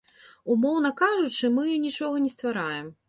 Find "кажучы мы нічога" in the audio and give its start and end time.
1.01-2.15